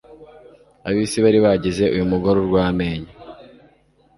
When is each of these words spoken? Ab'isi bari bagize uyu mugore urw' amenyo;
Ab'isi 0.87 1.17
bari 1.23 1.39
bagize 1.45 1.83
uyu 1.95 2.05
mugore 2.11 2.37
urw' 2.41 2.61
amenyo; 2.67 3.13